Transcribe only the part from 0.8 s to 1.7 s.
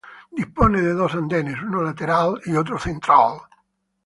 de dos andenes,